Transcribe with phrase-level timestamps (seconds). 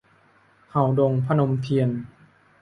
[0.71, 1.89] เห่าดง- พนมเทียน